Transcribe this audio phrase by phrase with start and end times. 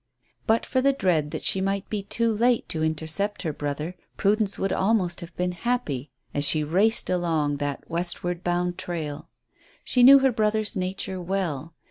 [0.47, 4.57] But for the dread that she might be too late to intercept her brother, Prudence
[4.57, 9.29] would almost have been happy as she raced along that westward bound trail.
[9.83, 11.75] She knew her brother's nature well.